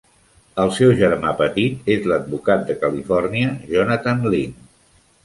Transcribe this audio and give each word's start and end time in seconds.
El 0.61 0.71
seu 0.77 0.93
germà 1.01 1.33
petit 1.41 1.91
és 1.95 2.07
l'advocat 2.11 2.63
de 2.71 2.77
Califòrnia 2.85 3.53
Jonathan 3.75 4.27
Lynn. 4.37 4.57